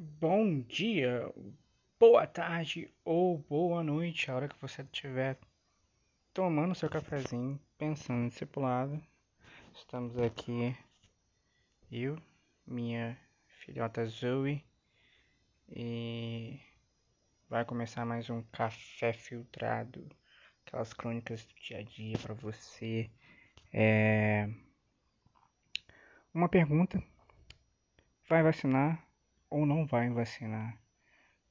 [0.00, 1.28] Bom dia,
[1.98, 5.36] boa tarde ou boa noite, a hora que você estiver
[6.32, 9.02] tomando seu cafezinho, pensando em discipulado.
[9.74, 10.76] Estamos aqui,
[11.90, 12.16] eu,
[12.64, 14.64] minha filhota Zoe,
[15.68, 16.60] e
[17.48, 20.08] vai começar mais um café filtrado,
[20.64, 23.10] aquelas crônicas do dia a dia para você.
[23.72, 24.48] É...
[26.32, 27.02] Uma pergunta:
[28.28, 29.07] vai vacinar?
[29.50, 30.78] Ou não vai vacinar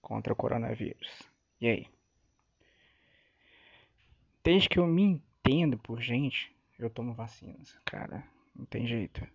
[0.01, 1.23] contra o coronavírus.
[1.59, 1.87] E aí?
[4.43, 7.77] Desde que eu me entendo por gente, eu tomo vacinas.
[7.83, 8.23] Cara,
[8.55, 9.27] não tem jeito.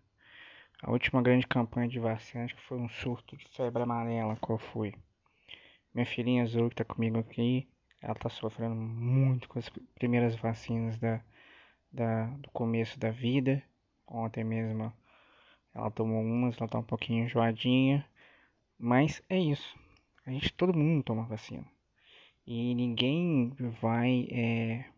[0.82, 4.94] A última grande campanha de vacinas que foi um surto de febre amarela, qual foi?
[5.94, 7.68] Minha filhinha Azul que tá comigo aqui,
[8.00, 11.20] ela tá sofrendo muito com as primeiras vacinas da,
[11.92, 13.62] da, do começo da vida.
[14.06, 14.92] Ontem mesmo
[15.74, 18.04] ela tomou umas, ela tá um pouquinho enjoadinha.
[18.84, 19.78] Mas é isso.
[20.26, 21.64] A gente, todo mundo toma vacina.
[22.44, 24.90] E ninguém vai é,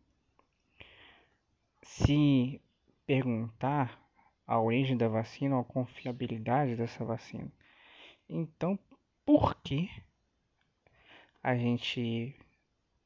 [1.83, 2.63] se
[3.07, 4.03] perguntar
[4.47, 7.53] a origem da vacina ou a confiabilidade dessa vacina.
[8.27, 8.79] Então,
[9.23, 9.91] por que
[11.43, 12.35] a gente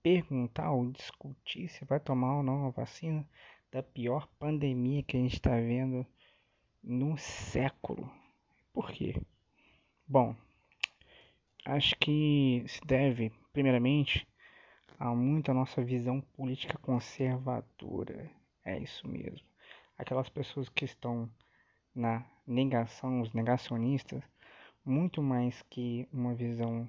[0.00, 3.28] perguntar ou discutir se vai tomar ou não a vacina
[3.72, 6.06] da pior pandemia que a gente está vendo
[6.80, 8.08] no século?
[8.72, 9.20] Por quê?
[10.06, 10.36] Bom,
[11.68, 14.26] acho que se deve, primeiramente,
[14.98, 18.30] a muito a nossa visão política conservadora.
[18.64, 19.46] É isso mesmo.
[19.96, 21.30] Aquelas pessoas que estão
[21.94, 24.22] na negação, os negacionistas,
[24.82, 26.88] muito mais que uma visão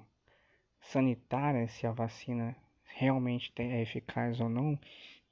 [0.80, 4.78] sanitária, se a vacina realmente é eficaz ou não,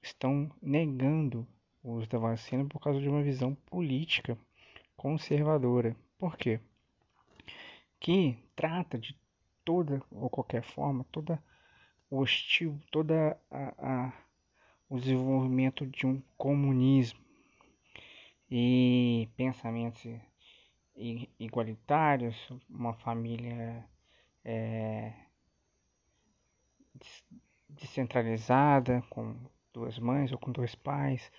[0.03, 1.47] estão negando
[1.83, 4.37] o uso da vacina por causa de uma visão política
[4.95, 5.97] conservadora.
[6.19, 6.61] Por quê?
[7.99, 9.17] Que trata de
[9.69, 11.39] toda ou qualquer forma, toda
[12.11, 14.13] hostil, toda a, a,
[14.89, 17.21] o desenvolvimento de um comunismo
[18.51, 20.03] e pensamentos
[21.39, 22.35] igualitários,
[22.67, 23.87] uma família
[24.43, 25.13] é,
[27.69, 29.37] descentralizada com
[29.71, 31.31] duas mães ou com dois pais,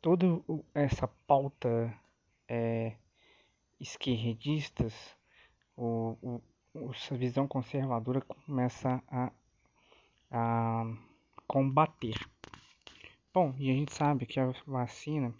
[0.00, 0.26] toda
[0.72, 1.92] essa pauta
[2.46, 2.94] é,
[3.80, 4.94] esquerdistas,
[5.76, 9.32] o, o, essa visão conservadora começa a,
[10.30, 10.84] a
[11.46, 12.18] combater.
[13.32, 15.32] Bom, e a gente sabe que a vacina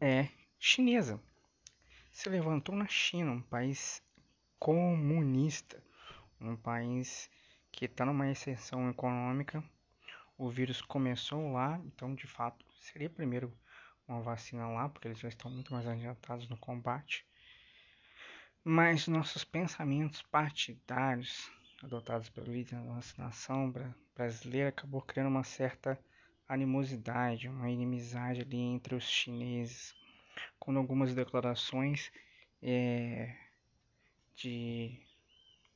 [0.00, 1.20] é chinesa.
[2.10, 4.02] Se levantou na China, um país
[4.58, 5.82] comunista,
[6.40, 7.30] um país
[7.70, 9.62] que está numa exceção econômica.
[10.36, 13.52] O vírus começou lá, então de fato seria primeiro
[14.06, 17.26] uma vacina lá, porque eles já estão muito mais adiantados no combate.
[18.64, 21.50] Mas nossos pensamentos partidários,
[21.82, 23.72] adotados pelo líder da nossa nação
[24.14, 25.98] brasileira, acabou criando uma certa
[26.48, 29.94] animosidade, uma inimizade ali entre os chineses,
[30.58, 32.10] com algumas declarações
[32.62, 33.36] é,
[34.34, 34.98] de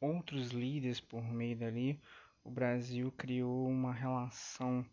[0.01, 2.01] outros líderes por meio dali,
[2.45, 4.85] o Brasil criou uma relação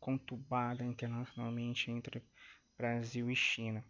[0.00, 2.22] conturbada internacionalmente entre
[2.76, 3.84] Brasil e China,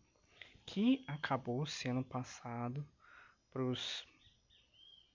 [0.66, 2.86] que acabou sendo passado
[3.56, 4.06] para os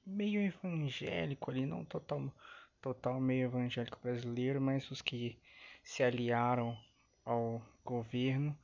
[0.04, 2.34] meio evangélico ali, não total,
[2.82, 5.40] total meio evangélico brasileiro, mas os que
[5.84, 6.76] se aliaram
[7.24, 8.58] ao governo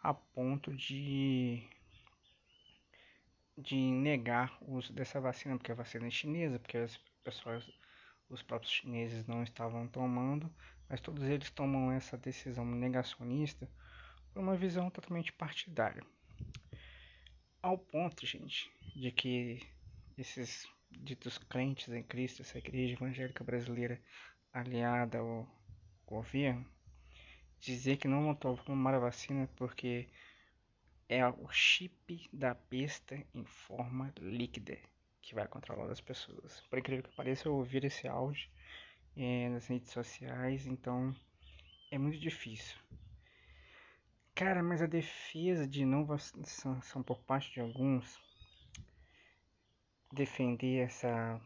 [0.00, 1.68] a ponto de
[3.58, 7.68] de negar o uso dessa vacina, porque a vacina é chinesa, porque as pessoas,
[8.28, 10.54] os próprios chineses não estavam tomando,
[10.88, 13.68] mas todos eles tomam essa decisão negacionista
[14.32, 16.04] por uma visão totalmente partidária.
[17.66, 19.58] Ao ponto, gente, de que
[20.16, 24.00] esses ditos crentes em Cristo, essa igreja evangélica brasileira
[24.52, 25.44] aliada ao
[26.06, 26.64] governo,
[27.58, 30.08] dizer que não vão tomar a vacina porque
[31.08, 34.78] é o chip da besta em forma líquida
[35.20, 36.60] que vai controlar as pessoas.
[36.70, 38.48] Por incrível que pareça, eu ouvir esse áudio
[39.16, 41.12] é, nas redes sociais, então
[41.90, 42.78] é muito difícil.
[44.36, 48.20] Cara, mas a defesa de não vacinação por parte de alguns?
[50.12, 51.40] Defender essa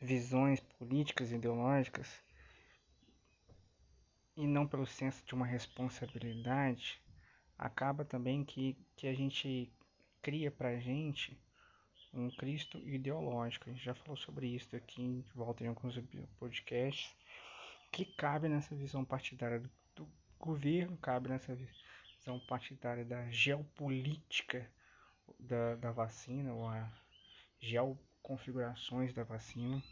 [0.00, 2.08] visões políticas e ideológicas?
[4.34, 7.02] E não pelo senso de uma responsabilidade,
[7.58, 9.70] acaba também que, que a gente
[10.22, 11.38] cria pra gente
[12.14, 13.68] um Cristo ideológico.
[13.68, 16.00] A gente já falou sobre isso aqui em volta em alguns
[16.38, 17.14] podcasts,
[17.92, 19.70] que cabe nessa visão partidária do,
[20.38, 24.70] governo, cabe nessa visão partidária da geopolítica
[25.38, 26.90] da, da vacina, ou a
[27.60, 29.82] geoconfigurações da vacina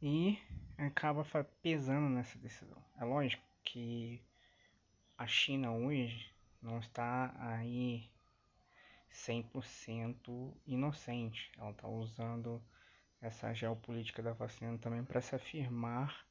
[0.00, 0.38] e
[0.76, 1.24] acaba
[1.62, 2.82] pesando nessa decisão.
[3.00, 4.22] É lógico que
[5.16, 6.30] a China hoje
[6.60, 8.10] não está aí
[9.10, 11.50] 100% inocente.
[11.56, 12.62] Ela está usando
[13.20, 16.26] essa geopolítica da vacina também para se afirmar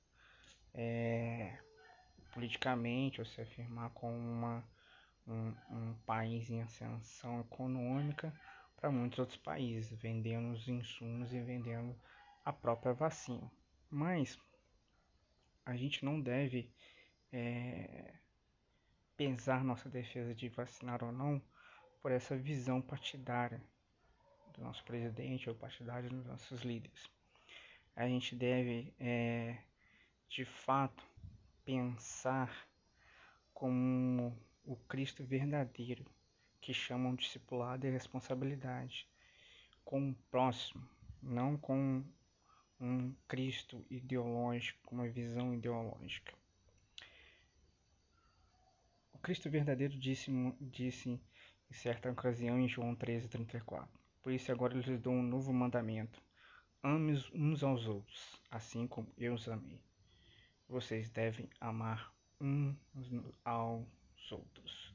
[0.73, 1.57] é,
[2.33, 4.63] politicamente ou se afirmar como uma,
[5.27, 8.33] um, um país em ascensão econômica
[8.75, 11.95] para muitos outros países, vendendo os insumos e vendendo
[12.43, 13.49] a própria vacina.
[13.89, 14.37] Mas
[15.65, 16.69] a gente não deve
[17.31, 18.13] é,
[19.15, 21.41] pesar nossa defesa de vacinar ou não
[22.01, 23.63] por essa visão partidária
[24.53, 27.09] do nosso presidente ou partidária dos nossos líderes.
[27.95, 29.57] A gente deve, é,
[30.27, 31.12] de fato,
[31.65, 32.67] pensar
[33.53, 36.05] como o Cristo verdadeiro,
[36.61, 39.07] que chama um discipulado e responsabilidade
[39.83, 40.87] com o próximo,
[41.21, 42.03] não com
[42.79, 46.33] um Cristo ideológico, uma visão ideológica.
[49.13, 53.87] O Cristo verdadeiro disse, disse em certa ocasião em João 13:34.
[54.21, 56.21] Por isso agora eu lhes dou um novo mandamento:
[56.81, 59.81] ame uns aos outros, assim como eu os amei.
[60.73, 62.11] Vocês devem amar
[62.41, 62.75] uns
[63.45, 63.85] aos
[64.31, 64.91] outros.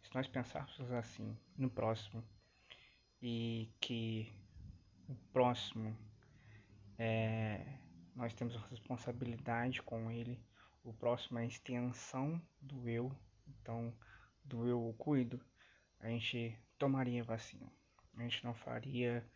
[0.00, 2.22] Se nós pensarmos assim no próximo
[3.20, 4.32] e que
[5.08, 5.98] o próximo
[6.96, 7.80] é,
[8.14, 10.40] nós temos uma responsabilidade com ele.
[10.84, 13.12] O próximo é a extensão do eu,
[13.48, 13.92] então
[14.44, 15.44] do eu cuido,
[15.98, 17.68] a gente tomaria vacina.
[18.16, 19.28] A gente não faria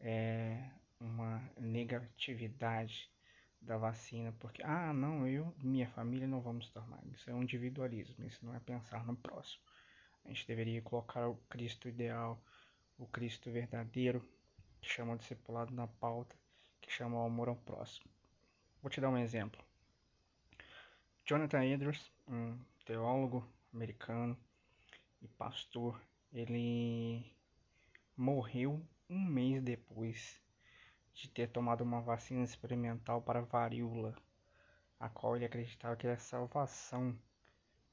[0.00, 3.12] é, uma negatividade
[3.60, 7.00] da vacina, porque, ah, não, eu minha família não vamos tomar.
[7.12, 9.62] Isso é um individualismo, isso não é pensar no próximo.
[10.24, 12.42] A gente deveria colocar o Cristo ideal,
[12.98, 14.20] o Cristo verdadeiro,
[14.80, 16.36] que chama de discipulado na pauta,
[16.80, 18.08] que chama o amor ao próximo.
[18.82, 19.62] Vou te dar um exemplo.
[21.24, 24.38] Jonathan Edwards, um teólogo americano
[25.20, 26.00] e pastor,
[26.32, 27.32] ele
[28.16, 30.40] morreu um mês depois
[31.18, 34.14] de ter tomado uma vacina experimental para varíola,
[35.00, 37.18] a qual ele acreditava que era a salvação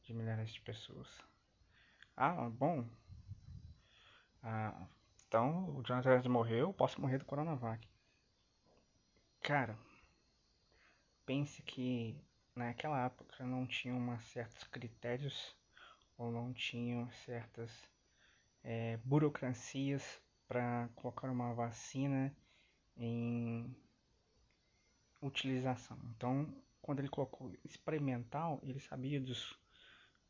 [0.04, 1.10] de milhares de pessoas.
[2.16, 2.88] Ah, bom.
[4.44, 4.88] Ah,
[5.27, 7.89] então o Jonathan morreu, posso morrer do Coronavac.
[9.42, 9.75] Cara,
[11.25, 12.16] pense que
[12.56, 15.56] naquela época não tinham certos critérios
[16.16, 17.72] ou não tinham certas
[18.63, 22.31] é, burocracias para colocar uma vacina
[22.97, 23.75] em
[25.21, 25.97] utilização.
[26.15, 29.57] Então, quando ele colocou experimental, ele sabia dos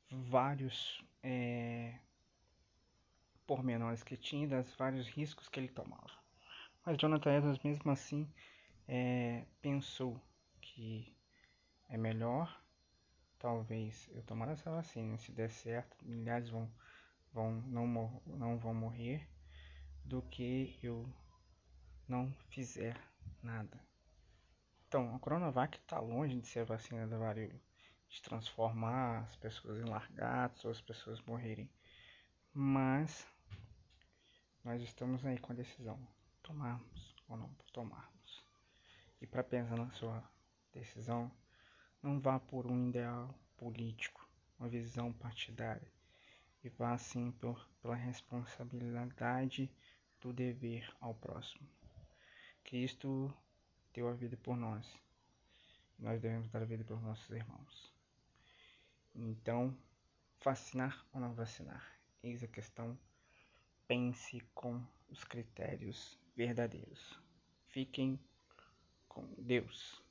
[0.09, 1.99] vários é,
[3.45, 6.11] pormenores que tinha, dos vários riscos que ele tomava.
[6.85, 8.31] Mas Jonathan Edwards, mesmo assim,
[8.87, 10.21] é, pensou
[10.61, 11.15] que
[11.89, 12.61] é melhor
[13.39, 16.67] talvez eu tomar essa vacina, se der certo, milhares vão,
[17.31, 19.27] vão não, não vão morrer,
[20.03, 21.07] do que eu
[22.07, 22.97] não fizer
[23.41, 23.79] nada.
[24.87, 27.59] Então, a Coronavac está longe de ser a vacina da varíola,
[28.09, 31.69] de transformar as pessoas em largatos ou as pessoas morrerem.
[32.53, 33.27] Mas
[34.63, 35.99] nós estamos aí com a decisão,
[36.41, 38.15] tomarmos ou não tomar.
[39.21, 40.23] E para pensar na sua
[40.71, 41.31] decisão,
[42.03, 45.91] não vá por um ideal político, uma visão partidária,
[46.63, 49.71] e vá sim por, pela responsabilidade
[50.21, 51.67] do dever ao próximo.
[52.65, 53.31] Cristo
[53.93, 54.91] deu a vida por nós.
[55.99, 57.93] Nós devemos dar a vida por nossos irmãos.
[59.13, 59.77] Então,
[60.43, 61.85] vacinar ou não vacinar?
[62.23, 62.97] Eis a questão.
[63.87, 67.17] Pense com os critérios verdadeiros.
[67.67, 68.19] Fiquem
[69.07, 70.03] com Deus.